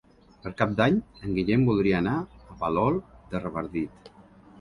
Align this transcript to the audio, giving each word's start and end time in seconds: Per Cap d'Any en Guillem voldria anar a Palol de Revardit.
Per 0.43 0.51
Cap 0.59 0.71
d'Any 0.77 0.95
en 1.27 1.35
Guillem 1.39 1.65
voldria 1.67 1.99
anar 2.03 2.13
a 2.53 2.57
Palol 2.63 2.97
de 3.35 3.43
Revardit. 3.45 4.11